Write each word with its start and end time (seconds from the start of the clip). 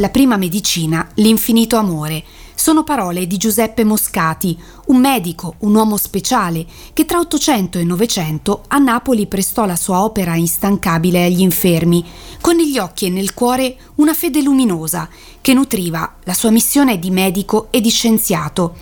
La 0.00 0.08
prima 0.08 0.38
medicina, 0.38 1.06
l'infinito 1.16 1.76
amore. 1.76 2.24
Sono 2.54 2.84
parole 2.84 3.26
di 3.26 3.36
Giuseppe 3.36 3.84
Moscati, 3.84 4.58
un 4.86 4.98
medico, 4.98 5.56
un 5.58 5.74
uomo 5.74 5.98
speciale, 5.98 6.64
che 6.94 7.04
tra 7.04 7.18
800 7.18 7.78
e 7.78 7.84
900 7.84 8.62
a 8.68 8.78
Napoli 8.78 9.26
prestò 9.26 9.66
la 9.66 9.76
sua 9.76 10.02
opera 10.02 10.36
instancabile 10.36 11.26
agli 11.26 11.42
infermi, 11.42 12.02
con 12.40 12.56
negli 12.56 12.78
occhi 12.78 13.04
e 13.04 13.10
nel 13.10 13.34
cuore 13.34 13.76
una 13.96 14.14
fede 14.14 14.40
luminosa 14.40 15.06
che 15.42 15.52
nutriva 15.52 16.14
la 16.24 16.32
sua 16.32 16.48
missione 16.48 16.98
di 16.98 17.10
medico 17.10 17.68
e 17.70 17.82
di 17.82 17.90
scienziato. 17.90 18.76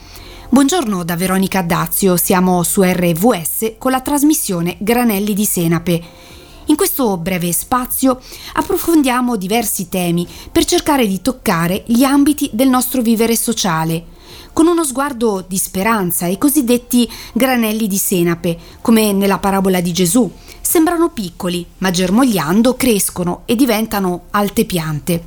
Buongiorno 0.51 1.03
da 1.03 1.17
Veronica 1.17 1.63
Dazio, 1.63 2.17
siamo 2.17 2.63
su 2.63 2.83
RVS 2.83 3.73
con 3.77 3.91
la 3.91 4.01
trasmissione 4.01 4.77
Granelli 4.79 5.35
di 5.35 5.45
Senape. 5.45 6.03
In 6.69 6.77
questo 6.77 7.17
breve 7.17 7.51
spazio 7.51 8.21
approfondiamo 8.53 9.37
diversi 9.37 9.89
temi 9.89 10.29
per 10.53 10.67
cercare 10.67 11.07
di 11.07 11.23
toccare 11.23 11.83
gli 11.87 12.05
ambiti 12.05 12.51
del 12.53 12.69
nostro 12.69 13.01
vivere 13.01 13.37
sociale, 13.37 14.05
con 14.53 14.67
uno 14.67 14.85
sguardo 14.85 15.43
di 15.49 15.57
speranza 15.57 16.27
i 16.27 16.37
cosiddetti 16.37 17.11
granelli 17.33 17.87
di 17.87 17.97
senape, 17.97 18.59
come 18.83 19.13
nella 19.13 19.39
parabola 19.39 19.81
di 19.81 19.93
Gesù. 19.93 20.31
Sembrano 20.61 21.09
piccoli, 21.09 21.65
ma 21.79 21.91
germogliando 21.91 22.77
crescono 22.77 23.43
e 23.47 23.57
diventano 23.57 24.25
alte 24.33 24.67
piante. 24.67 25.23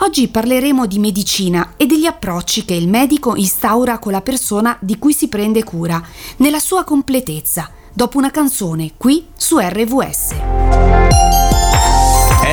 Oggi 0.00 0.26
parleremo 0.26 0.86
di 0.86 0.98
medicina 0.98 1.74
e 1.76 1.86
degli 1.86 2.06
approcci 2.06 2.64
che 2.64 2.74
il 2.74 2.88
medico 2.88 3.36
instaura 3.36 4.00
con 4.00 4.10
la 4.10 4.20
persona 4.20 4.76
di 4.80 4.98
cui 4.98 5.12
si 5.12 5.28
prende 5.28 5.62
cura, 5.62 6.04
nella 6.38 6.58
sua 6.58 6.82
completezza, 6.82 7.70
dopo 7.92 8.18
una 8.18 8.32
canzone 8.32 8.94
qui 8.96 9.26
su 9.36 9.58
RVS. 9.58 10.61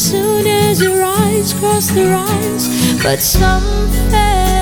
Soon 0.00 0.46
as 0.46 0.80
your 0.80 1.02
eyes 1.02 1.52
cross 1.52 1.90
their 1.90 2.14
eyes, 2.16 3.02
but 3.02 3.20
something. 3.20 4.59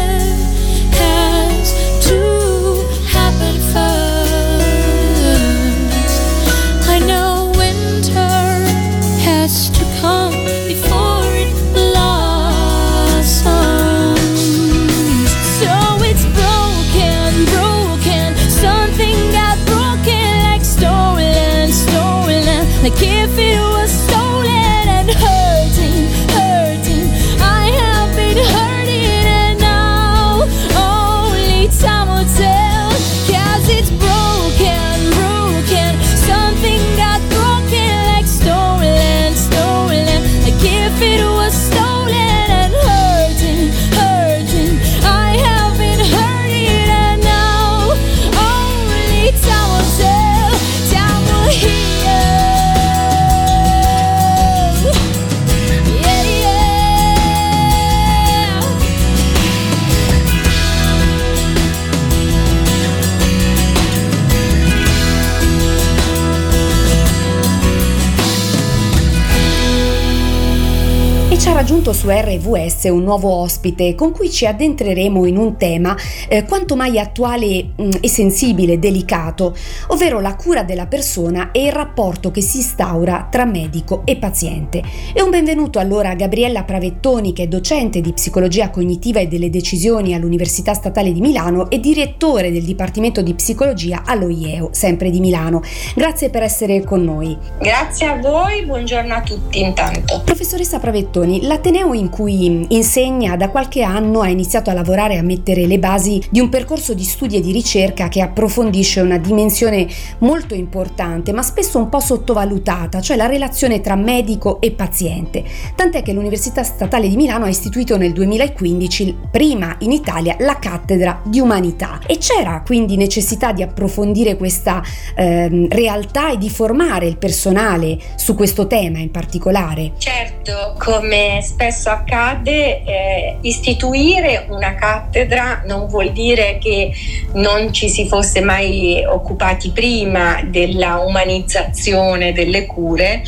Su 72.09 72.15
RVS 72.15 72.85
un 72.85 73.03
nuovo 73.03 73.31
ospite 73.31 73.95
con 73.95 74.13
cui 74.13 74.31
ci 74.31 74.47
addentreremo 74.47 75.27
in 75.27 75.37
un 75.37 75.59
tema 75.59 75.95
eh, 76.29 76.45
quanto 76.45 76.75
mai 76.75 76.99
attuale 76.99 77.73
mh, 77.77 77.83
mm, 77.83 77.91
e 78.01 78.09
sensibile, 78.09 78.79
delicato, 78.79 79.55
ovvero 79.89 80.19
la 80.21 80.35
cura 80.35 80.63
della 80.63 80.87
persona 80.87 81.51
e 81.51 81.67
il 81.67 81.73
rapporto 81.73 82.31
che 82.31 82.41
si 82.41 82.59
instaura 82.59 83.29
tra 83.31 83.45
medico 83.45 84.03
e 84.07 84.17
paziente. 84.17 84.83
E 85.13 85.21
un 85.21 85.29
benvenuto 85.29 85.79
allora 85.79 86.11
a 86.11 86.15
Gabriella 86.15 86.65
Pravettoni, 86.65 87.35
che 87.35 87.43
è 87.43 87.47
docente 87.47 88.01
di 88.01 88.15
psicologia 88.15 88.71
cognitiva 88.71 89.21
e 89.21 89.27
delle 89.27 89.51
decisioni 89.51 90.15
all'Università 90.15 90.73
Statale 90.73 91.13
di 91.13 91.21
Milano 91.21 91.69
e 91.69 91.79
direttore 91.79 92.51
del 92.51 92.65
Dipartimento 92.65 93.21
di 93.21 93.35
Psicologia 93.35 94.03
all'OIEO, 94.07 94.71
sempre 94.73 95.11
di 95.11 95.21
Milano. 95.21 95.61
Grazie 95.95 96.31
per 96.31 96.43
essere 96.43 96.83
con 96.85 97.05
noi. 97.05 97.37
Grazie 97.59 98.07
a 98.07 98.17
voi, 98.17 98.65
buongiorno 98.65 99.13
a 99.13 99.21
tutti 99.21 99.61
intanto. 99.61 100.23
Professoressa 100.25 100.79
Pravettoni, 100.79 101.43
l'Ateneo 101.43 101.97
in 101.99 102.09
cui 102.09 102.67
insegna 102.69 103.37
da 103.37 103.51
qualche 103.51 103.83
anno 103.83 104.21
ha 104.21 104.29
iniziato 104.29 104.71
a 104.71 104.73
lavorare 104.73 105.19
a 105.19 105.23
mettere 105.23 105.67
le 105.67 105.79
basi 105.79 106.23
di 106.31 106.41
un 106.41 106.49
percorso 106.49 106.95
di 106.95 107.05
studi 107.05 107.37
e 107.37 107.41
di 107.41 107.53
ricerca 107.53 108.09
che 108.09 108.21
approfondisce 108.21 109.01
una 109.01 109.19
dimensione 109.19 109.87
molto 110.19 110.55
importante, 110.55 111.33
ma 111.33 111.43
spesso 111.43 111.79
un 111.79 111.89
po' 111.89 112.01
sottovalutata, 112.01 113.01
cioè 113.01 113.17
la 113.17 113.27
relazione 113.27 113.81
tra 113.81 113.97
medico 113.97 114.61
e 114.61 114.71
paziente. 114.71 115.45
Tant'è 115.75 116.03
che 116.03 116.13
l'Università 116.13 116.63
Statale 116.63 117.09
di 117.09 117.17
Milano 117.17 117.45
ha 117.45 117.49
istituito 117.49 117.97
nel 117.97 118.13
2015, 118.13 119.17
prima 119.31 119.77
in 119.81 119.93
Italia, 119.93 120.37
la 120.41 120.59
cattedra 120.59 121.21
di 121.25 121.41
umanità. 121.41 122.01
E 122.07 122.19
c'era 122.19 122.63
quindi 122.65 122.97
necessità 122.97 123.53
di 123.53 123.63
approfondire 123.63 124.37
questa 124.37 124.83
eh, 125.15 125.67
realtà 125.71 126.31
e 126.31 126.39
di 126.39 126.51
formare 126.51 127.07
il 127.07 127.19
personale 127.19 127.99
su 128.17 128.35
questo 128.35 128.67
tema 128.67 128.99
in 128.99 129.11
particolare. 129.11 129.93
Certo, 129.99 130.38
come 130.79 131.41
spesso 131.43 131.91
accade, 131.91 132.83
eh, 132.85 133.37
istituire 133.43 134.47
una 134.49 134.75
cattedra 134.75 135.63
non 135.67 135.87
vuol 135.87 136.13
dire 136.13 136.59
che 136.59 136.93
non 137.35 137.73
ci 137.73 137.89
si 137.89 138.07
fosse 138.07 138.41
mai 138.41 139.05
occupati 139.05 139.71
prima 139.71 140.43
della 140.45 140.99
umanizzazione 140.99 142.33
delle 142.33 142.67
cure, 142.67 143.23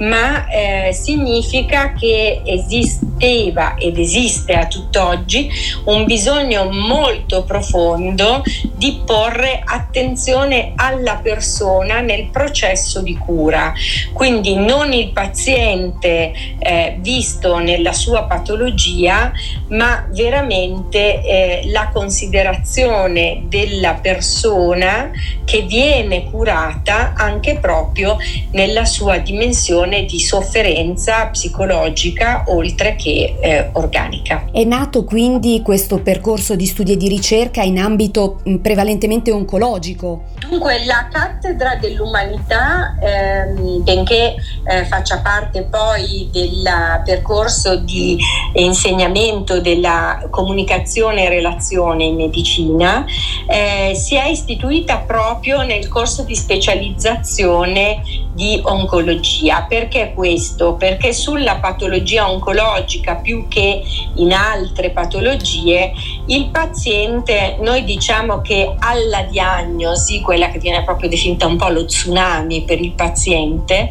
ma 0.00 0.46
eh, 0.48 0.92
significa 0.92 1.92
che 1.92 2.42
esisteva 2.44 3.76
ed 3.76 3.98
esiste 3.98 4.52
a 4.54 4.66
tutt'oggi 4.66 5.48
un 5.84 6.04
bisogno 6.04 6.70
molto 6.70 7.44
profondo 7.44 8.42
di 8.74 9.00
porre 9.04 9.62
attenzione 9.64 10.72
alla 10.76 11.20
persona 11.22 12.00
nel 12.00 12.28
processo 12.30 13.00
di 13.00 13.16
cura. 13.16 13.72
Quindi 14.12 14.56
non 14.56 14.92
il 14.92 15.12
paziente 15.12 16.32
eh, 16.66 16.96
visto 17.00 17.58
nella 17.58 17.92
sua 17.92 18.24
patologia, 18.24 19.30
ma 19.68 20.06
veramente 20.10 21.22
eh, 21.22 21.62
la 21.70 21.90
considerazione 21.92 23.44
della 23.46 23.94
persona 23.94 25.10
che 25.44 25.62
viene 25.62 26.28
curata 26.30 27.12
anche 27.14 27.58
proprio 27.58 28.16
nella 28.50 28.84
sua 28.84 29.18
dimensione 29.18 30.04
di 30.04 30.18
sofferenza 30.18 31.26
psicologica 31.26 32.44
oltre 32.48 32.96
che 32.96 33.36
eh, 33.40 33.70
organica. 33.72 34.46
È 34.50 34.64
nato 34.64 35.04
quindi 35.04 35.62
questo 35.62 36.00
percorso 36.00 36.56
di 36.56 36.66
studi 36.66 36.92
e 36.92 36.96
di 36.96 37.08
ricerca 37.08 37.62
in 37.62 37.78
ambito 37.78 38.40
mh, 38.42 38.56
prevalentemente 38.56 39.30
oncologico? 39.30 40.24
Dunque 40.48 40.84
la 40.84 41.08
cattedra 41.10 41.76
dell'umanità, 41.76 42.96
ehm, 43.00 43.82
benché 43.82 44.34
eh, 44.64 44.84
faccia 44.84 45.20
parte 45.20 45.62
poi 45.62 46.28
del 46.32 46.55
percorso 47.04 47.76
di 47.76 48.18
insegnamento 48.54 49.60
della 49.60 50.26
comunicazione 50.30 51.24
e 51.24 51.28
relazione 51.28 52.04
in 52.04 52.16
medicina, 52.16 53.04
eh, 53.46 53.94
si 53.94 54.14
è 54.16 54.26
istituita 54.28 54.98
proprio 54.98 55.62
nel 55.62 55.88
corso 55.88 56.22
di 56.22 56.34
specializzazione 56.34 58.25
di 58.36 58.60
oncologia. 58.62 59.64
Perché 59.66 60.12
questo? 60.14 60.74
Perché 60.74 61.12
sulla 61.12 61.56
patologia 61.56 62.30
oncologica 62.30 63.16
più 63.16 63.48
che 63.48 63.82
in 64.16 64.32
altre 64.32 64.90
patologie 64.90 65.92
il 66.26 66.50
paziente, 66.50 67.56
noi 67.60 67.82
diciamo 67.84 68.42
che 68.42 68.74
alla 68.78 69.22
diagnosi, 69.22 70.20
quella 70.20 70.50
che 70.50 70.58
viene 70.58 70.84
proprio 70.84 71.08
definita 71.08 71.46
un 71.46 71.56
po' 71.56 71.68
lo 71.68 71.86
tsunami 71.86 72.62
per 72.62 72.78
il 72.80 72.92
paziente, 72.92 73.88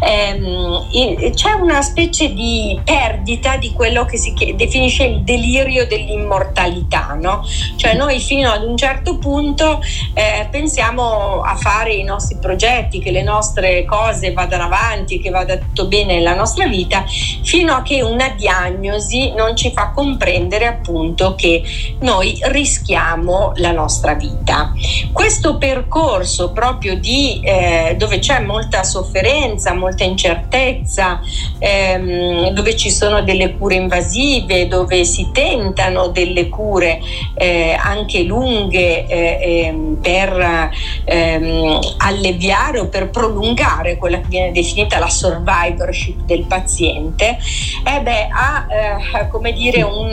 ehm, 0.00 1.32
c'è 1.34 1.52
una 1.52 1.80
specie 1.80 2.34
di 2.34 2.78
perdita 2.84 3.56
di 3.56 3.72
quello 3.72 4.04
che 4.04 4.18
si 4.18 4.34
definisce 4.54 5.04
il 5.04 5.22
delirio 5.22 5.86
dell'immortalità, 5.86 7.16
no? 7.18 7.42
Cioè 7.76 7.94
noi 7.94 8.20
fino 8.20 8.50
ad 8.50 8.62
un 8.62 8.76
certo 8.76 9.16
punto 9.16 9.80
eh, 10.12 10.46
pensiamo 10.50 11.40
a 11.40 11.56
fare 11.56 11.94
i 11.94 12.02
nostri 12.02 12.36
progetti, 12.38 12.98
che 12.98 13.10
le 13.10 13.22
nostre 13.22 13.84
cose 13.86 14.32
vadano 14.32 14.64
avanti, 14.64 15.18
che 15.18 15.30
vada 15.30 15.56
tutto 15.56 15.86
bene 15.86 16.16
nella 16.16 16.34
nostra 16.34 16.66
vita, 16.66 17.04
fino 17.42 17.72
a 17.72 17.82
che 17.82 18.02
una 18.02 18.34
diagnosi 18.36 19.32
non 19.32 19.56
ci 19.56 19.72
fa 19.72 19.92
comprendere 19.94 20.66
appunto 20.66 21.34
che 21.34 21.62
noi 22.00 22.38
rischiamo 22.42 23.52
la 23.56 23.72
nostra 23.72 24.14
vita. 24.14 24.72
Questo 25.12 25.56
percorso 25.56 26.52
proprio 26.52 26.98
di 26.98 27.40
eh, 27.42 27.94
dove 27.96 28.18
c'è 28.18 28.40
molta 28.40 28.82
sofferenza, 28.82 29.74
molta 29.74 30.04
incertezza, 30.04 31.20
ehm, 31.58 32.50
dove 32.50 32.76
ci 32.76 32.90
sono 32.90 33.22
delle 33.22 33.56
cure 33.56 33.76
invasive, 33.76 34.68
dove 34.68 35.04
si 35.04 35.30
tentano 35.32 36.08
delle 36.08 36.48
cure 36.48 37.00
eh, 37.34 37.76
anche 37.78 38.22
lunghe 38.22 39.06
eh, 39.06 39.38
ehm, 39.40 39.98
per 40.00 40.70
ehm, 41.04 41.78
alleviare 41.98 42.80
o 42.80 42.88
per 42.88 43.10
prolungare 43.10 43.75
quella 43.98 44.20
che 44.20 44.28
viene 44.28 44.52
definita 44.52 44.98
la 44.98 45.08
survivorship 45.08 46.22
del 46.22 46.44
paziente, 46.44 47.38
eh 47.84 48.00
beh, 48.00 48.28
ha 48.30 48.66
eh, 48.68 49.28
come 49.28 49.52
dire 49.52 49.82
un 49.82 50.12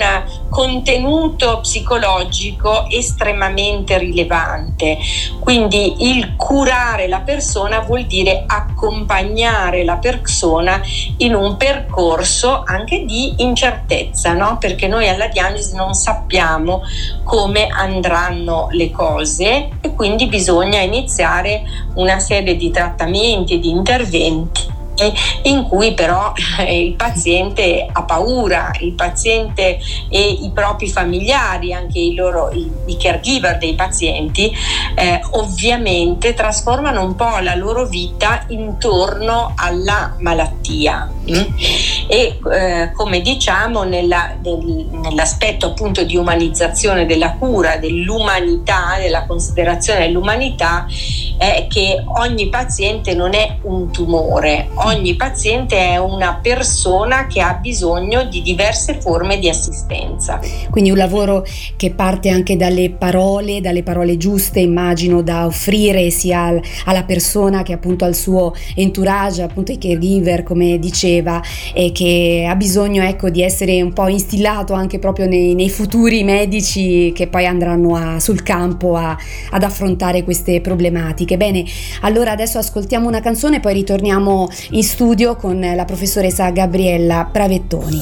contenuto 0.50 1.60
psicologico 1.62 2.90
estremamente 2.90 3.98
rilevante. 3.98 4.98
Quindi 5.40 6.10
il 6.10 6.36
curare 6.36 7.08
la 7.08 7.22
persona 7.22 7.80
vuol 7.80 8.06
dire 8.06 8.44
accompagnare 8.46 9.84
la 9.84 9.98
persona 9.98 10.82
in 11.18 11.34
un 11.34 11.58
percorso 11.58 12.64
anche 12.66 13.06
di 13.06 13.36
incertezza, 13.38 14.34
no? 14.34 14.58
perché 14.60 14.88
noi 14.88 15.08
alla 15.08 15.28
diagnosi 15.28 15.76
non 15.76 15.94
sappiamo 15.94 16.82
come 17.24 17.68
andranno 17.68 18.68
le 18.72 18.92
cose 18.92 19.70
e 19.82 19.94
quindi 19.94 20.28
bisogna 20.28 20.80
iniziare 20.80 21.64
una 21.96 22.20
serie 22.20 22.56
di 22.56 22.72
trattamenti 22.72 23.53
e 23.54 23.60
di 23.60 23.70
interventi 23.70 24.73
in 25.44 25.64
cui 25.68 25.94
però 25.94 26.34
il 26.68 26.94
paziente 26.94 27.88
ha 27.92 28.04
paura, 28.04 28.72
il 28.80 28.94
paziente 28.94 29.80
e 30.10 30.22
i 30.22 30.52
propri 30.54 30.90
familiari, 30.90 31.74
anche 31.74 32.00
i, 32.00 32.14
loro, 32.14 32.52
i 32.52 32.98
caregiver 32.98 33.58
dei 33.58 33.74
pazienti, 33.74 34.52
eh, 34.96 35.20
ovviamente 35.32 36.34
trasformano 36.34 37.04
un 37.04 37.16
po' 37.16 37.40
la 37.42 37.56
loro 37.56 37.86
vita 37.86 38.46
intorno 38.50 39.54
alla 39.56 40.16
malattia. 40.20 41.12
Mm? 41.30 41.56
E 42.08 42.40
eh, 42.52 42.92
come 42.94 43.22
diciamo 43.22 43.84
nella, 43.84 44.36
del, 44.38 44.88
nell'aspetto 44.92 45.68
appunto 45.68 46.04
di 46.04 46.18
umanizzazione 46.18 47.06
della 47.06 47.34
cura, 47.34 47.78
dell'umanità, 47.78 48.96
della 48.98 49.26
considerazione 49.26 50.02
dell'umanità, 50.02 50.86
è 51.38 51.68
che 51.70 52.04
ogni 52.20 52.50
paziente 52.50 53.14
non 53.14 53.34
è 53.34 53.58
un 53.64 53.92
tumore, 53.92 54.70
ogni 54.76 54.93
paziente 55.16 55.78
è 55.78 55.98
una 55.98 56.40
persona 56.42 57.28
che 57.28 57.42
ha 57.42 57.54
bisogno 57.54 58.26
di 58.26 58.42
diverse 58.42 59.00
forme 59.00 59.40
di 59.40 59.50
assistenza. 59.50 60.40
Quindi 60.70 60.92
un 60.92 60.98
lavoro 60.98 61.46
che 61.76 61.92
parte 61.92 62.30
anche 62.30 62.56
dalle 62.58 62.90
parole, 62.92 63.62
dalle 63.62 63.84
parole 63.84 64.18
giuste, 64.18 64.60
immagino, 64.60 65.22
da 65.22 65.46
offrire 65.46 66.10
sia 66.10 66.60
alla 66.86 67.04
persona 67.04 67.64
che 67.64 67.74
appunto 67.74 68.06
al 68.06 68.16
suo 68.16 68.54
entourage, 68.76 69.42
appunto 69.42 69.72
ai 69.72 69.78
caregiver, 69.78 70.44
come 70.44 70.78
diceva, 70.80 71.42
e 71.74 71.92
che 71.92 72.46
ha 72.48 72.56
bisogno 72.56 73.04
ecco 73.04 73.30
di 73.30 73.42
essere 73.42 73.82
un 73.82 73.94
po' 73.94 74.08
instillato 74.08 74.74
anche 74.74 75.00
proprio 75.00 75.28
nei, 75.28 75.56
nei 75.56 75.70
futuri 75.70 76.24
medici 76.24 77.12
che 77.14 77.28
poi 77.28 77.46
andranno 77.46 77.96
a, 77.96 78.20
sul 78.20 78.44
campo 78.44 78.96
a, 78.96 79.18
ad 79.52 79.64
affrontare 79.64 80.24
queste 80.24 80.62
problematiche. 80.62 81.38
Bene, 81.38 81.64
allora 82.02 82.32
adesso 82.32 82.58
ascoltiamo 82.58 83.08
una 83.08 83.22
canzone 83.22 83.58
e 83.58 83.60
poi 83.60 83.74
ritorniamo 83.74 84.50
in 84.74 84.84
studio 84.84 85.36
con 85.36 85.60
la 85.60 85.86
professoressa 85.86 86.50
Gabriella 86.50 87.28
Pravettoni. 87.32 88.02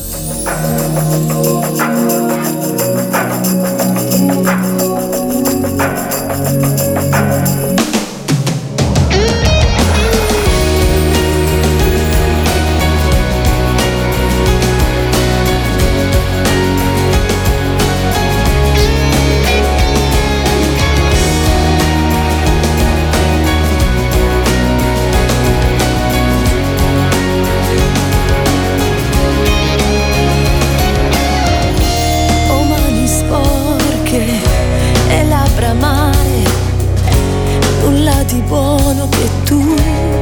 tu 39.51 39.75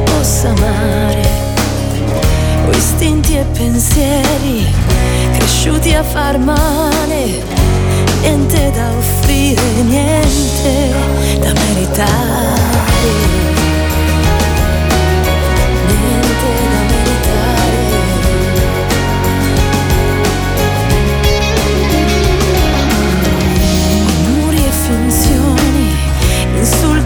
possa 0.05 0.49
amare. 0.49 1.21
Ho 2.65 2.71
istinti 2.71 3.37
e 3.37 3.45
pensieri 3.53 4.65
cresciuti 5.37 5.93
a 5.93 6.03
far 6.03 6.39
male, 6.39 7.43
niente 8.21 8.71
da 8.71 8.89
offrire, 8.97 9.61
niente 9.83 10.93
da 11.39 11.53
meritare. 11.53 12.57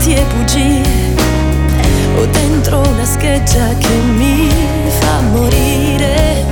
e 0.06 0.26
bugie 0.36 1.13
o 2.18 2.26
dentro 2.26 2.80
una 2.80 3.06
scheggia 3.06 3.68
che 3.78 3.96
mi 4.16 4.50
fa 5.00 5.20
morire. 5.32 6.46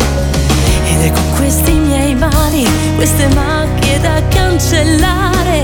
Ed 0.86 1.02
è 1.02 1.12
con 1.12 1.36
questi 1.36 1.74
miei 1.74 2.16
mali, 2.16 2.68
queste 2.96 3.28
macchie 3.34 4.00
da 4.00 4.22
cancellare 4.30 5.64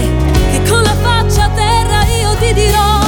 che 0.51 0.69
con 0.69 0.81
la 0.81 0.95
faccia 1.01 1.45
a 1.45 1.49
terra 1.49 2.05
io 2.21 2.35
ti 2.39 2.53
dirò 2.53 3.06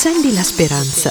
Accendi 0.00 0.32
la 0.32 0.44
speranza. 0.44 1.10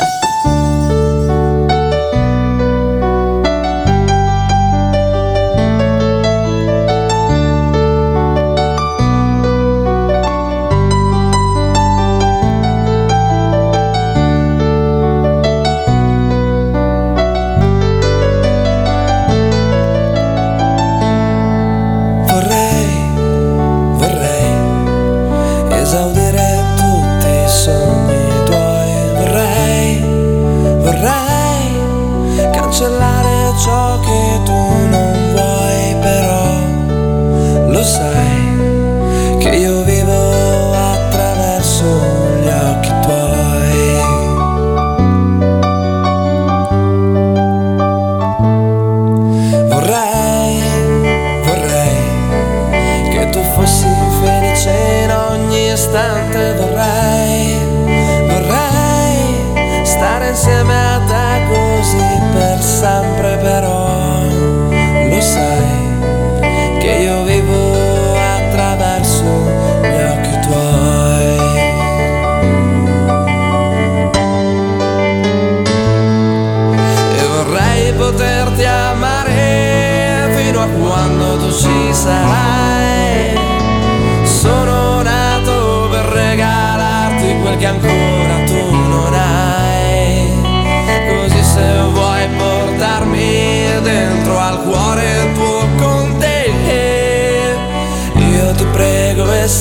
hollow 37.78 37.84
side. 37.84 38.47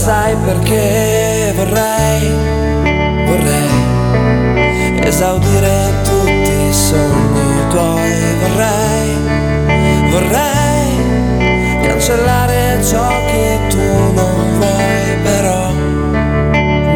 Sai 0.07 0.37
perché 0.37 1.53
vorrei, 1.57 2.31
vorrei 3.27 5.03
esaudire 5.03 5.75
tutti 6.05 6.69
i 6.69 6.73
sogni 6.73 7.67
tuoi. 7.71 8.15
Vorrei, 8.43 9.09
vorrei 10.13 10.87
cancellare 11.89 12.79
ciò 12.85 13.09
che 13.27 13.59
tu 13.69 14.13
non 14.15 14.59
vuoi, 14.59 15.17
però 15.25 15.73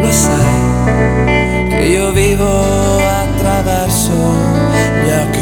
lo 0.03 0.11
sai 0.13 1.69
che 1.69 1.85
io 1.87 2.13
vivo 2.13 2.99
attraverso 3.25 4.13
gli 5.03 5.11
occhi 5.11 5.40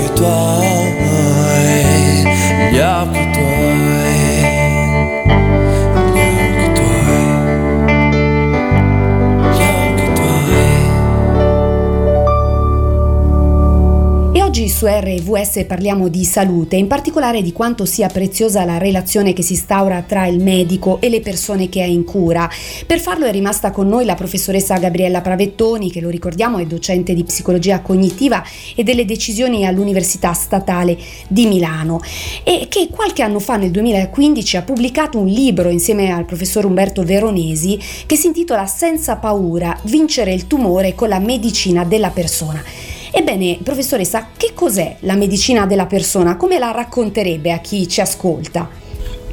su 14.79 14.87
RVS 14.87 15.65
parliamo 15.67 16.07
di 16.07 16.25
salute, 16.25 16.77
in 16.77 16.87
particolare 16.87 17.43
di 17.43 17.51
quanto 17.51 17.85
sia 17.85 18.07
preziosa 18.07 18.65
la 18.65 18.79
relazione 18.79 19.33
che 19.33 19.43
si 19.43 19.55
instaura 19.55 20.05
tra 20.07 20.29
il 20.29 20.41
medico 20.41 21.01
e 21.01 21.09
le 21.09 21.21
persone 21.21 21.69
che 21.69 21.83
è 21.83 21.87
in 21.87 22.05
cura. 22.05 22.49
Per 22.87 23.01
farlo 23.01 23.27
è 23.27 23.33
rimasta 23.33 23.73
con 23.73 23.89
noi 23.89 24.05
la 24.05 24.15
professoressa 24.15 24.79
Gabriella 24.79 25.21
Pravettoni, 25.21 25.91
che 25.91 26.01
lo 26.01 26.09
ricordiamo 26.09 26.59
è 26.59 26.65
docente 26.65 27.13
di 27.13 27.25
psicologia 27.25 27.81
cognitiva 27.81 28.41
e 28.77 28.85
delle 28.85 29.05
decisioni 29.05 29.67
all'Università 29.67 30.33
Statale 30.33 30.97
di 31.27 31.47
Milano 31.47 32.01
e 32.45 32.69
che 32.69 32.87
qualche 32.89 33.23
anno 33.23 33.41
fa, 33.41 33.57
nel 33.57 33.73
2015, 33.73 34.59
ha 34.59 34.63
pubblicato 34.63 35.19
un 35.19 35.27
libro 35.27 35.71
insieme 35.71 36.13
al 36.13 36.25
professor 36.25 36.65
Umberto 36.65 37.03
Veronesi 37.03 37.81
che 38.07 38.15
si 38.15 38.29
intitola 38.29 38.65
Senza 38.69 39.17
paura, 39.17 39.77
vincere 39.87 40.33
il 40.33 40.47
tumore 40.47 40.95
con 40.95 41.09
la 41.09 41.19
medicina 41.19 41.83
della 41.83 42.11
persona. 42.11 42.63
Ebbene, 43.11 43.59
professoressa, 43.63 44.29
che 44.37 44.53
cos'è 44.55 44.97
la 45.01 45.15
medicina 45.15 45.67
della 45.67 45.87
persona? 45.87 46.37
Come 46.37 46.59
la 46.59 46.71
racconterebbe 46.71 47.53
a 47.53 47.59
chi 47.59 47.89
ci 47.89 48.01
ascolta? 48.01 48.69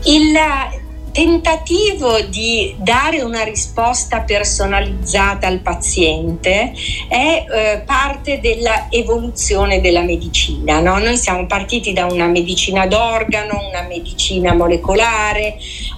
Il 0.04 0.38
tentativo 1.16 2.20
di 2.30 2.76
dare 2.78 3.22
una 3.22 3.42
risposta 3.44 4.20
personalizzata 4.20 5.48
al 5.48 5.60
paziente 5.60 6.74
è 7.08 7.46
eh, 7.48 7.84
parte 7.86 8.42
dell'evoluzione 8.42 9.80
della 9.80 10.02
medicina. 10.02 10.82
No? 10.82 10.98
Noi 10.98 11.16
siamo 11.16 11.46
partiti 11.46 11.94
da 11.94 12.06
una 12.06 12.28
medicina 12.28 12.86
d'organo, 12.86 13.66
una 13.70 13.84
medicina 13.88 14.54
molecolare, 14.54 15.56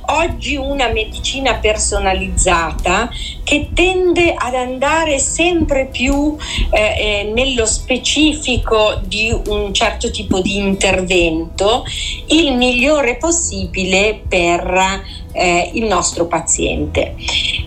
oggi 0.10 0.56
una 0.56 0.90
medicina 0.90 1.56
personalizzata 1.56 3.10
che 3.44 3.70
tende 3.74 4.34
ad 4.34 4.54
andare 4.54 5.20
sempre 5.20 5.88
più 5.88 6.36
eh, 6.70 6.80
eh, 6.80 7.32
nello 7.34 7.66
specifico 7.66 9.00
di 9.04 9.36
un 9.48 9.74
certo 9.74 10.12
tipo 10.12 10.42
di 10.42 10.58
intervento, 10.58 11.84
il 12.28 12.54
migliore 12.56 13.18
possibile 13.18 14.22
per 14.28 15.26
eh, 15.38 15.70
il 15.74 15.86
nostro 15.86 16.26
paziente. 16.26 17.16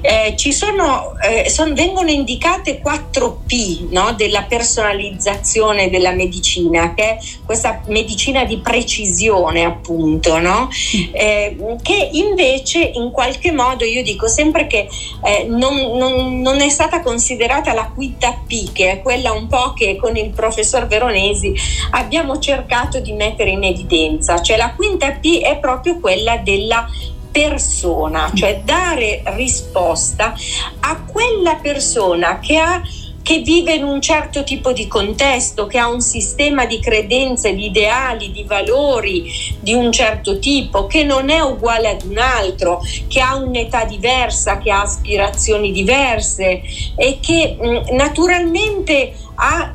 Eh, 0.02 0.35
ci 0.37 0.52
sono, 0.52 1.12
eh, 1.22 1.48
son, 1.48 1.72
vengono 1.74 2.11
indicate 2.11 2.80
4 2.80 3.42
P 3.46 3.88
no, 3.90 4.12
della 4.16 4.42
personalizzazione 4.42 5.88
della 5.88 6.11
medicina, 6.11 6.94
che 6.94 7.02
è 7.02 7.18
questa 7.44 7.80
medicina 7.87 8.44
di 8.44 8.59
precisione, 8.59 9.64
appunto, 9.64 10.38
no? 10.38 10.68
Eh, 11.12 11.56
che 11.83 12.09
invece 12.12 12.78
in 12.94 13.11
qualche 13.12 13.52
modo 13.52 13.85
io 13.85 14.02
dico 14.02 14.26
sempre 14.26 14.66
che 14.66 14.88
eh, 15.24 15.44
non, 15.46 15.96
non, 15.96 16.40
non, 16.40 16.61
è 16.61 16.68
stata 16.68 17.00
considerata 17.02 17.72
la 17.72 17.90
quinta 17.94 18.40
P, 18.46 18.72
che 18.72 18.90
è 18.90 19.02
quella 19.02 19.33
un 19.33 19.46
po' 19.46 19.74
che 19.74 19.96
con 19.96 20.16
il 20.16 20.30
professor 20.30 20.87
Veronesi 20.87 21.54
abbiamo 21.92 22.38
cercato 22.38 22.98
di 22.98 23.12
mettere 23.12 23.50
in 23.50 23.62
evidenza, 23.62 24.40
cioè 24.42 24.56
la 24.56 24.74
quinta 24.74 25.12
P 25.12 25.40
è 25.40 25.59
proprio 25.59 26.00
quella 26.00 26.38
della 26.38 26.88
persona, 27.31 28.31
cioè 28.35 28.62
dare 28.64 29.23
risposta 29.37 30.35
a 30.81 31.03
quella 31.05 31.57
persona 31.57 32.38
che 32.38 32.57
ha 32.59 32.83
che 33.23 33.40
vive 33.40 33.75
in 33.75 33.85
un 33.85 34.01
certo 34.01 34.43
tipo 34.43 34.73
di 34.73 34.88
contesto, 34.88 35.66
che 35.66 35.79
ha 35.79 35.88
un 35.88 36.01
sistema 36.01 36.66
di 36.66 36.81
credenze, 36.81 37.55
di 37.55 37.66
ideali, 37.66 38.33
di 38.33 38.43
valori 38.45 39.31
di 39.61 39.73
un 39.73 39.93
certo 39.93 40.38
tipo, 40.38 40.87
che 40.87 41.05
non 41.05 41.29
è 41.31 41.40
uguale 41.40 41.90
ad 41.90 42.03
un 42.03 42.19
altro, 42.19 42.81
che 43.09 43.21
ha 43.21 43.37
un'età 43.37 43.85
diversa, 43.85 44.59
che 44.59 44.71
ha 44.71 44.81
aspirazioni 44.81 45.71
diverse 45.71 46.62
e 46.97 47.19
che 47.21 47.57
naturalmente 47.93 49.14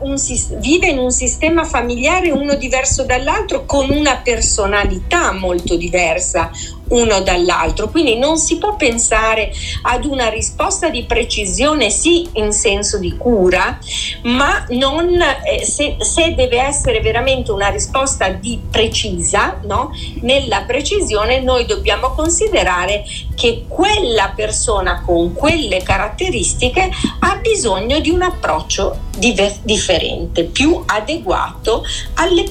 un, 0.02 0.16
vive 0.60 0.88
in 0.88 0.98
un 0.98 1.12
sistema 1.12 1.64
familiare 1.64 2.32
uno 2.32 2.56
diverso 2.56 3.04
dall'altro 3.04 3.66
con 3.66 3.90
una 3.90 4.18
personalità 4.18 5.32
molto 5.32 5.76
diversa 5.76 6.52
uno 6.90 7.22
dall'altro. 7.22 7.90
Quindi 7.90 8.18
non 8.18 8.38
si 8.38 8.58
può 8.58 8.76
pensare 8.76 9.52
ad 9.84 10.06
una 10.06 10.30
risposta 10.30 10.90
di 10.90 11.04
precisione, 11.06 11.90
sì, 11.90 12.28
in 12.34 12.52
senso 12.52 12.98
di 12.98 13.16
cura, 13.18 13.80
ma 14.24 14.66
non, 14.70 15.20
eh, 15.20 15.66
se, 15.66 15.98
se, 16.00 16.34
deve 16.36 16.60
essere 16.60 17.00
veramente 17.02 17.52
una 17.52 17.70
risposta 17.70 18.30
di 18.30 18.60
precisa, 18.70 19.60
no? 19.64 19.92
nella 20.22 20.64
precisione 20.64 21.42
noi 21.42 21.66
dobbiamo 21.66 22.12
considerare 22.12 23.04
che 23.36 23.66
quella 23.68 24.34
persona 24.36 25.02
con 25.06 25.34
quelle 25.34 25.84
caratteristiche 25.84 26.90
ha 27.20 27.40
bisogno 27.42 28.00
di 28.00 28.10
un 28.10 28.22
approccio 28.22 28.98
diver- 29.18 29.60
differente, 29.64 30.46
più 30.46 30.82
adeguato 30.86 31.84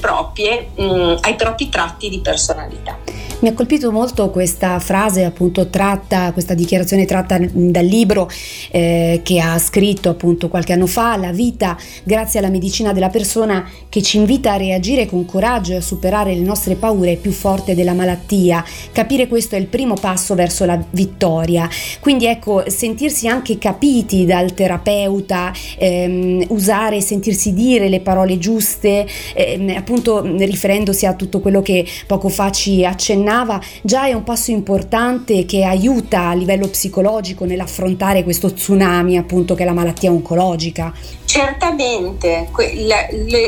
proprie, 0.05 0.69
mh, 0.75 1.17
ai 1.21 1.35
propri 1.35 1.69
tratti 1.69 2.09
di 2.09 2.19
personalità. 2.19 2.97
Mi 3.39 3.49
ha 3.49 3.53
colpito 3.53 3.91
molto 3.91 4.29
questa 4.29 4.79
frase 4.79 5.25
appunto 5.25 5.67
tratta, 5.67 6.31
questa 6.31 6.53
dichiarazione 6.53 7.05
tratta 7.05 7.37
dal 7.37 7.85
libro 7.85 8.29
eh, 8.71 9.19
che 9.23 9.39
ha 9.41 9.59
scritto 9.59 10.09
appunto 10.09 10.47
qualche 10.47 10.73
anno 10.73 10.87
fa, 10.87 11.17
La 11.17 11.31
vita 11.31 11.77
grazie 12.03 12.39
alla 12.39 12.49
medicina 12.49 12.93
della 12.93 13.09
persona 13.09 13.69
che 13.89 14.01
ci 14.01 14.17
invita 14.17 14.53
a 14.53 14.57
reagire 14.57 15.05
con 15.05 15.25
coraggio 15.25 15.73
e 15.73 15.77
a 15.77 15.81
superare 15.81 16.33
le 16.33 16.41
nostre 16.41 16.75
paure 16.75 17.17
più 17.17 17.31
forte 17.31 17.75
della 17.75 17.93
malattia. 17.93 18.63
Capire 18.91 19.27
questo 19.27 19.55
è 19.55 19.59
il 19.59 19.67
primo 19.67 19.95
passo 19.95 20.33
verso 20.33 20.63
la 20.65 20.74
vittoria. 20.89 21.69
Quindi 21.99 22.25
ecco, 22.25 22.63
sentirsi 22.69 23.27
anche 23.27 23.57
capiti 23.57 24.25
dal 24.25 24.53
terapeuta, 24.53 25.51
ehm, 25.77 26.45
usare, 26.49 27.01
sentirsi 27.01 27.53
dire 27.53 27.89
le 27.89 27.99
parole 28.01 28.37
giuste, 28.37 29.07
ehm, 29.33 29.73
appunto 29.75 30.21
riferendosi 30.21 31.05
a 31.05 31.13
tutto 31.13 31.39
quello 31.39 31.61
che 31.61 31.85
poco 32.07 32.29
fa 32.29 32.51
ci 32.51 32.85
accennava, 32.85 33.61
già 33.81 34.07
è 34.07 34.13
un 34.13 34.23
passo 34.23 34.51
importante 34.51 35.45
che 35.45 35.63
aiuta 35.63 36.29
a 36.29 36.33
livello 36.33 36.67
psicologico 36.67 37.45
nell'affrontare 37.45 38.23
questo 38.23 38.53
tsunami 38.53 39.17
appunto 39.17 39.55
che 39.55 39.63
è 39.63 39.65
la 39.65 39.73
malattia 39.73 40.11
oncologica. 40.11 40.93
Certamente, 41.25 42.49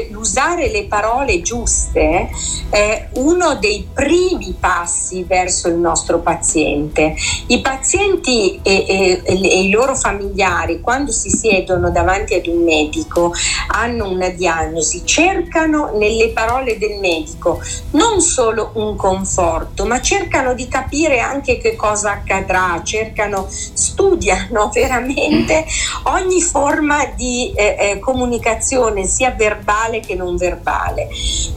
l'usare 0.10 0.70
le 0.70 0.86
parole 0.86 1.42
giuste 1.42 2.30
è 2.70 3.08
uno 3.14 3.56
dei 3.56 3.88
primi 3.94 4.56
passi 4.60 5.24
verso 5.24 5.68
il 5.68 5.76
nostro 5.76 6.20
paziente. 6.20 7.16
I 7.48 7.62
pazienti 7.62 8.60
e, 8.62 8.86
e, 8.88 9.22
e, 9.24 9.62
i 9.62 9.70
loro 9.70 9.96
familiari, 9.96 10.82
quando 10.82 11.12
si 11.12 11.30
siedono 11.30 11.90
davanti 11.90 12.34
ad 12.34 12.48
un 12.48 12.64
medico, 12.64 13.34
hanno 13.70 14.10
una 14.10 14.30
diagnosi, 14.30 15.06
cercano 15.06 15.92
nelle 15.96 16.30
parole 16.30 16.78
del 16.78 17.00
medico 17.00 17.62
non 17.92 18.22
solo 18.22 18.72
un 18.74 18.96
conforto, 18.96 19.86
ma 19.86 20.02
cercano 20.02 20.54
di 20.54 20.68
capire 20.68 21.20
anche 21.20 21.58
che 21.58 21.76
cosa 21.76 22.12
accadrà, 22.12 22.82
cercano, 22.84 23.48
studiano 23.50 24.70
veramente 24.74 25.66
ogni 26.04 26.42
forma 26.42 27.06
di 27.16 27.54
eh, 27.56 27.76
eh, 27.80 28.00
comunicazione, 28.00 29.06
sia 29.06 29.32
verbale 29.32 30.00
che 30.00 30.16
non 30.16 30.36
verbale. 30.36 31.08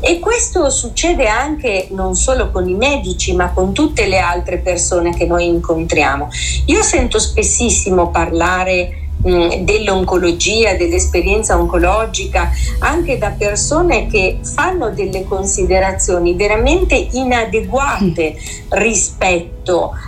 E 0.01 0.19
questo 0.19 0.71
succede 0.71 1.29
anche 1.29 1.89
non 1.91 2.15
solo 2.15 2.51
con 2.51 2.69
i 2.69 2.75
medici, 2.75 3.35
ma 3.35 3.53
con 3.53 3.73
tutte 3.73 4.07
le 4.07 4.19
altre 4.19 4.59
persone 4.59 5.15
che 5.15 5.27
noi 5.27 5.47
incontriamo. 5.51 6.29
Io 6.67 6.83
sento 6.83 7.19
spessissimo 7.19 8.11
parlare 8.11 9.01
Mm, 9.29 9.65
dell'oncologia, 9.65 10.77
dell'esperienza 10.77 11.59
oncologica, 11.59 12.51
anche 12.79 13.19
da 13.19 13.35
persone 13.37 14.07
che 14.07 14.39
fanno 14.43 14.89
delle 14.93 15.25
considerazioni 15.25 16.35
veramente 16.35 16.95
inadeguate 16.95 18.35
rispetto 18.71 19.60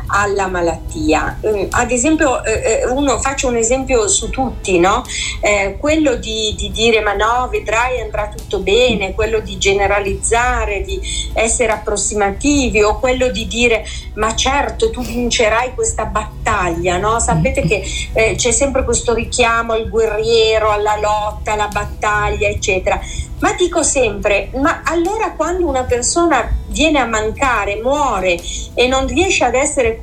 alla 0.07 0.47
malattia. 0.47 1.39
Mm, 1.47 1.67
ad 1.71 1.91
esempio, 1.91 2.43
eh, 2.45 2.83
eh, 2.83 2.87
uno, 2.87 3.19
faccio 3.19 3.49
un 3.49 3.57
esempio 3.57 4.09
su 4.09 4.31
tutti, 4.31 4.79
no? 4.79 5.05
eh, 5.41 5.77
quello 5.79 6.17
di, 6.17 6.55
di, 6.57 6.71
dire 6.71 7.01
ma 7.01 7.15
no, 7.15 7.49
vedrai 7.51 8.01
andrà 8.01 8.29
tutto 8.29 8.59
bene, 8.59 9.15
quello 9.15 9.41
di 9.41 9.59
generalizzare, 9.59 10.83
di 10.83 11.01
essere 11.33 11.73
approssimativi 11.73 12.83
o 12.83 12.99
quello 12.99 13.29
di 13.31 13.47
dire 13.47 13.85
ma 14.15 14.35
certo 14.35 14.91
tu 14.91 15.03
vincerai 15.03 15.75
questa 15.75 16.05
battaglia, 16.05 16.99
no? 16.99 17.19
sapete 17.21 17.63
che 17.63 17.83
eh, 18.13 18.35
c'è 18.37 18.51
sempre 18.51 18.85
questo 18.85 19.15
richiamo 19.15 19.73
al 19.73 19.89
guerriero, 19.89 20.71
alla 20.71 20.97
lotta, 20.97 21.53
alla 21.53 21.69
battaglia, 21.69 22.49
eccetera. 22.49 23.01
Ma 23.41 23.53
dico 23.55 23.83
sempre, 23.83 24.51
ma 24.55 24.83
allora 24.85 25.33
quando 25.33 25.67
una 25.67 25.83
persona 25.83 26.49
viene 26.73 26.99
a 26.99 27.07
mancare, 27.07 27.81
muore 27.81 28.39
e 28.75 28.89
non 28.89 29.07
riesce 29.07 29.45
ad 29.45 29.55
essere 29.55 30.01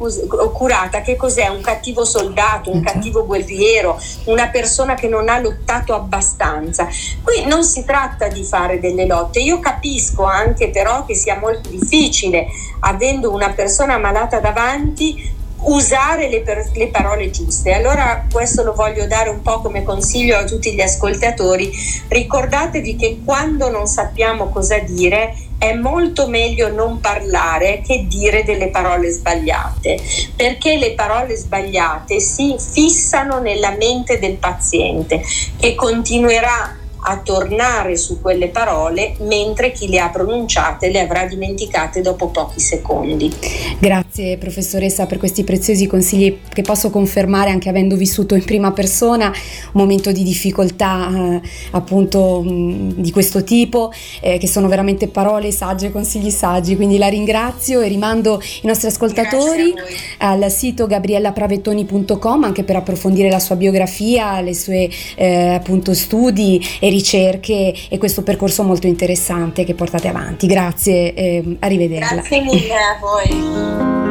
curata, 0.54 1.02
che 1.02 1.16
cos'è? 1.16 1.48
Un 1.48 1.62
cattivo 1.62 2.06
soldato, 2.06 2.72
un 2.72 2.82
cattivo 2.82 3.26
guerriero, 3.26 4.00
una 4.26 4.48
persona 4.48 4.94
che 4.94 5.08
non 5.08 5.28
ha 5.28 5.40
lottato 5.40 5.94
abbastanza. 5.94 6.88
Qui 7.24 7.46
non 7.46 7.64
si 7.64 7.84
tratta 7.84 8.28
di 8.28 8.44
fare 8.44 8.80
delle 8.80 9.06
lotte. 9.06 9.40
Io 9.40 9.60
capisco 9.60 10.24
anche 10.24 10.70
però 10.70 11.06
che 11.06 11.16
sia 11.16 11.38
molto 11.38 11.70
difficile, 11.70 12.48
avendo 12.82 13.34
una 13.34 13.50
persona 13.50 13.98
malata 13.98 14.40
davanti, 14.40 15.38
usare 15.62 16.30
le, 16.30 16.42
per, 16.42 16.70
le, 16.74 16.88
parole 16.88 17.30
giuste. 17.32 17.74
Allora 17.74 18.26
questo 18.32 18.64
lo 18.64 18.74
voglio 18.74 19.08
dare 19.08 19.30
un 19.30 19.42
po' 19.42 19.60
come 19.62 19.84
consiglio 19.84 20.38
a 20.38 20.44
tutti 20.44 20.74
gli 20.74 20.82
ascoltatori. 20.82 21.72
Ricordatevi 22.08 22.96
che 22.96 23.20
quando 23.26 23.70
non 23.70 23.88
sappiamo 23.88 24.50
cosa 24.50 24.78
dire 24.80 25.36
è 25.60 25.74
molto 25.74 26.28
meglio 26.28 26.74
non 26.74 27.02
parlare 27.02 27.82
che 27.86 28.06
dire 28.08 28.44
delle 28.44 28.70
parole 28.70 29.12
sbagliate, 29.12 30.00
perché 30.36 30.78
le 30.78 30.94
parole 30.94 31.36
sbagliate 31.36 32.20
si 32.22 32.56
fissano 32.58 33.40
nella 33.40 33.76
mente 33.78 34.18
del 34.20 34.38
paziente 34.38 35.22
che 35.60 35.76
continuerà 35.76 36.78
a 37.02 37.18
tornare 37.20 37.96
su 37.98 38.22
quelle 38.22 38.50
parole 38.50 39.16
mentre 39.22 39.72
chi 39.72 39.88
le 39.88 40.00
ha 40.00 40.10
pronunciate 40.10 40.90
le 40.90 41.00
avrà 41.00 41.26
dimenticate 41.26 42.02
dopo 42.02 42.28
pochi 42.28 42.60
secondi. 42.60 43.32
Grazie 43.80 44.38
professoressa 44.38 45.06
per 45.06 45.18
questi 45.18 45.44
preziosi 45.44 45.88
consigli 45.88 46.40
che 46.52 46.62
posso 46.62 46.90
confermare 46.90 47.50
anche 47.52 47.70
avendo 47.70 47.96
vissuto 47.96 48.36
in 48.36 48.44
prima 48.44 48.72
persona 48.72 49.28
un 49.28 49.34
momento 49.72 50.12
di 50.12 50.24
difficoltà 50.24 51.10
eh, 51.12 51.42
appunto 51.72 52.42
mh, 52.42 52.96
di 52.96 53.12
questo 53.12 53.44
tipo 53.44 53.92
eh, 54.22 54.38
che 54.38 54.48
sono 54.48 54.68
veramente 54.68 55.08
parole 55.08 55.52
sagge, 55.52 55.92
consigli 55.92 56.30
saggi, 56.30 56.76
quindi 56.76 56.98
la 56.98 57.08
ringrazio 57.08 57.82
e 57.82 57.88
rimando 57.88 58.42
i 58.62 58.68
nostri 58.68 58.88
ascoltatori 58.88 59.74
al 60.20 60.52
sito 60.52 60.88
gabriellapravettoni.com 60.88 62.44
anche 62.44 62.64
per 62.64 62.76
approfondire 62.76 63.30
la 63.30 63.40
sua 63.40 63.56
biografia, 63.56 64.42
le 64.42 64.54
sue 64.54 64.90
eh, 65.16 65.54
appunto 65.54 65.94
studi 65.94 66.62
e 66.80 66.89
ricerche 66.90 67.74
e 67.90 67.98
questo 67.98 68.24
percorso 68.24 68.64
molto 68.64 68.88
interessante 68.88 69.64
che 69.64 69.74
portate 69.74 70.08
avanti. 70.08 70.48
Grazie, 70.48 71.14
eh, 71.14 71.58
arrivederla. 71.60 72.08
Grazie 72.08 72.42
mille 72.42 72.74
a 72.74 72.98
voi. 73.00 74.08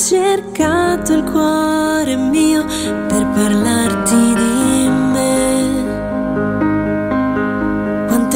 cercato 0.00 1.12
il 1.12 1.24
cuore 1.24 2.16
mio 2.16 2.64
per 2.64 3.26
parlarti 3.34 4.09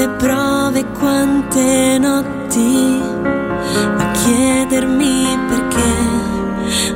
di 0.05 0.11
prove 0.19 0.85
quante 0.99 1.99
notti 1.99 3.01
a 3.97 4.11
chiedermi 4.13 5.39
perché 5.49 5.93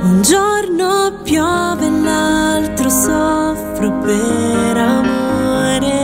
un 0.02 0.20
giorno 0.20 1.18
piove 1.22 1.86
e 1.86 1.90
l'altro 1.90 2.90
soffro 2.90 3.98
per 4.00 4.76
amore. 4.76 5.96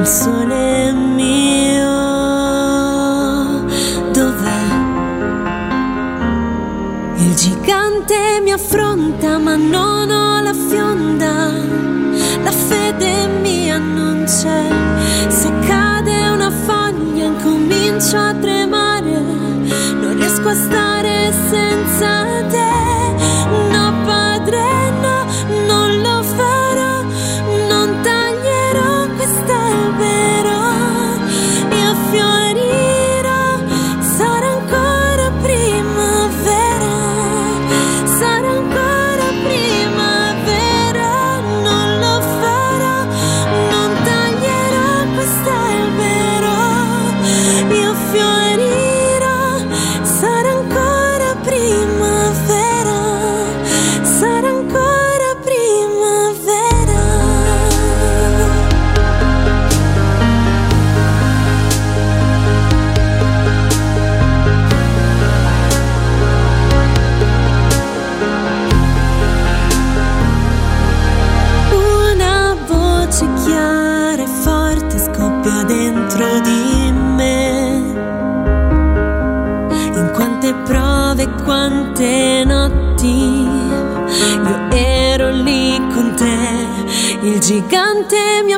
Il 0.00 0.06
sole 0.06 0.92
mio 0.92 1.88
dov'è? 4.12 4.62
Il 7.18 7.34
gigante 7.36 8.40
mi 8.42 8.50
affronta 8.50 9.38
ma 9.38 9.54
non 9.54 9.89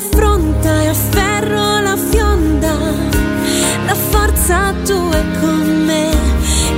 affronta 0.02 0.82
e 0.82 0.88
afferro 0.88 1.80
la 1.80 1.96
fionda. 1.96 2.72
La 3.86 3.94
forza 3.94 4.74
tua 4.84 5.16
è 5.16 5.24
con 5.40 5.84
me. 5.86 6.10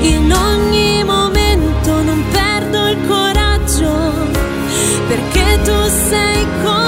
In 0.01 0.33
ogni 0.33 1.03
momento 1.05 2.03
non 2.03 2.23
perdo 2.31 2.89
il 2.89 2.99
coraggio 3.07 3.93
perché 5.09 5.61
tu 5.65 5.77
sei 6.09 6.47
con 6.63 6.77
me. 6.77 6.84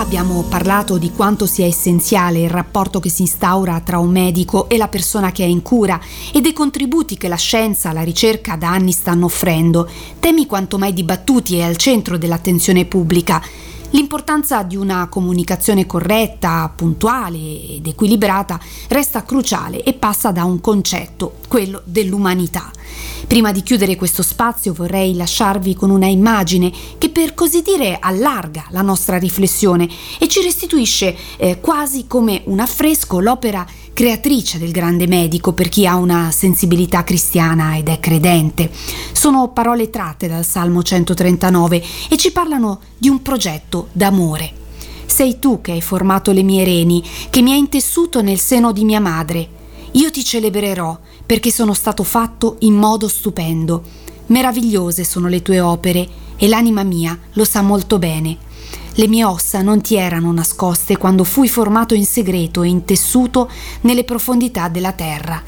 Abbiamo 0.00 0.44
parlato 0.48 0.96
di 0.96 1.10
quanto 1.10 1.44
sia 1.44 1.66
essenziale 1.66 2.40
il 2.40 2.50
rapporto 2.50 3.00
che 3.00 3.08
si 3.08 3.22
instaura 3.22 3.80
tra 3.80 3.98
un 3.98 4.10
medico 4.10 4.68
e 4.68 4.76
la 4.76 4.86
persona 4.86 5.32
che 5.32 5.42
è 5.42 5.46
in 5.46 5.60
cura 5.60 6.00
e 6.32 6.40
dei 6.40 6.52
contributi 6.52 7.16
che 7.16 7.26
la 7.26 7.36
scienza, 7.36 7.92
la 7.92 8.02
ricerca 8.02 8.56
da 8.56 8.70
anni 8.70 8.92
stanno 8.92 9.24
offrendo, 9.24 9.88
temi 10.20 10.46
quanto 10.46 10.78
mai 10.78 10.92
dibattuti 10.92 11.56
e 11.56 11.64
al 11.64 11.76
centro 11.76 12.16
dell'attenzione 12.16 12.84
pubblica. 12.84 13.42
L'importanza 13.90 14.62
di 14.64 14.76
una 14.76 15.08
comunicazione 15.08 15.86
corretta, 15.86 16.70
puntuale 16.74 17.38
ed 17.76 17.86
equilibrata 17.86 18.60
resta 18.88 19.22
cruciale 19.22 19.82
e 19.82 19.94
passa 19.94 20.30
da 20.30 20.44
un 20.44 20.60
concetto, 20.60 21.36
quello 21.48 21.80
dell'umanità. 21.84 22.70
Prima 23.26 23.50
di 23.50 23.62
chiudere 23.62 23.96
questo 23.96 24.22
spazio 24.22 24.74
vorrei 24.74 25.14
lasciarvi 25.14 25.74
con 25.74 25.88
una 25.88 26.06
immagine 26.06 26.70
che 26.98 27.08
per 27.08 27.32
così 27.32 27.62
dire 27.62 27.96
allarga 27.98 28.66
la 28.70 28.82
nostra 28.82 29.16
riflessione 29.18 29.88
e 30.18 30.28
ci 30.28 30.42
restituisce 30.42 31.16
eh, 31.38 31.58
quasi 31.58 32.06
come 32.06 32.42
un 32.44 32.60
affresco 32.60 33.20
l'opera 33.20 33.66
creatrice 33.98 34.60
del 34.60 34.70
grande 34.70 35.08
medico 35.08 35.52
per 35.52 35.68
chi 35.68 35.84
ha 35.84 35.96
una 35.96 36.30
sensibilità 36.30 37.02
cristiana 37.02 37.76
ed 37.76 37.88
è 37.88 37.98
credente. 37.98 38.70
Sono 39.10 39.48
parole 39.48 39.90
tratte 39.90 40.28
dal 40.28 40.44
Salmo 40.44 40.84
139 40.84 41.82
e 42.08 42.16
ci 42.16 42.30
parlano 42.30 42.78
di 42.96 43.08
un 43.08 43.22
progetto 43.22 43.88
d'amore. 43.90 44.52
Sei 45.04 45.40
tu 45.40 45.60
che 45.60 45.72
hai 45.72 45.82
formato 45.82 46.30
le 46.30 46.44
mie 46.44 46.62
reni, 46.62 47.02
che 47.28 47.42
mi 47.42 47.50
hai 47.50 47.58
intessuto 47.58 48.22
nel 48.22 48.38
seno 48.38 48.70
di 48.70 48.84
mia 48.84 49.00
madre. 49.00 49.48
Io 49.90 50.12
ti 50.12 50.22
celebrerò 50.22 50.96
perché 51.26 51.50
sono 51.50 51.74
stato 51.74 52.04
fatto 52.04 52.54
in 52.60 52.74
modo 52.74 53.08
stupendo. 53.08 53.82
Meravigliose 54.26 55.02
sono 55.02 55.26
le 55.26 55.42
tue 55.42 55.58
opere 55.58 56.08
e 56.36 56.46
l'anima 56.46 56.84
mia 56.84 57.18
lo 57.32 57.44
sa 57.44 57.62
molto 57.62 57.98
bene. 57.98 58.46
Le 58.98 59.06
mie 59.06 59.22
ossa 59.22 59.62
non 59.62 59.80
ti 59.80 59.94
erano 59.94 60.32
nascoste 60.32 60.96
quando 60.96 61.22
fui 61.22 61.48
formato 61.48 61.94
in 61.94 62.04
segreto 62.04 62.64
e 62.64 62.66
intessuto 62.66 63.48
nelle 63.82 64.02
profondità 64.02 64.68
della 64.68 64.90
terra. 64.90 65.40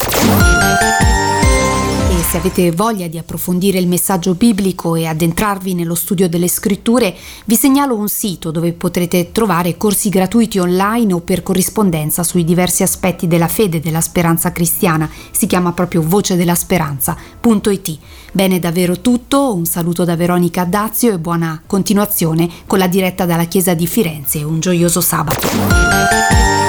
Se 2.31 2.37
avete 2.37 2.71
voglia 2.71 3.09
di 3.09 3.19
approfondire 3.19 3.81
il 3.81 3.89
messaggio 3.89 4.35
biblico 4.35 4.95
e 4.95 5.05
addentrarvi 5.05 5.75
nello 5.75 5.97
studio 5.97 6.29
delle 6.29 6.47
scritture, 6.47 7.13
vi 7.47 7.57
segnalo 7.57 7.97
un 7.97 8.09
sito 8.09 8.53
dove 8.53 8.73
potrete 8.73 9.33
trovare 9.33 9.77
corsi 9.77 10.11
gratuiti 10.11 10.61
online 10.61 11.13
o 11.13 11.19
per 11.23 11.43
corrispondenza 11.43 12.23
sui 12.23 12.45
diversi 12.45 12.85
aspetti 12.85 13.27
della 13.27 13.49
fede 13.49 13.79
e 13.79 13.81
della 13.81 14.01
speranza 14.01 14.53
cristiana. 14.53 15.11
Si 15.33 15.49
chiama 15.49 15.73
proprio 15.73 16.03
voce 16.03 16.37
della 16.37 16.55
speranza.it. 16.55 17.99
Bene 18.31 18.61
davvero 18.61 19.01
tutto, 19.01 19.53
un 19.53 19.65
saluto 19.65 20.05
da 20.05 20.15
Veronica 20.15 20.65
Dazio 20.65 21.13
e 21.13 21.19
buona 21.19 21.61
continuazione 21.67 22.49
con 22.65 22.79
la 22.79 22.87
diretta 22.87 23.27
dalla 23.27 23.47
Chiesa 23.47 23.75
di 23.75 23.89
Firenze. 23.89 24.45
Un 24.45 24.61
gioioso 24.61 25.01
sabato. 25.01 26.60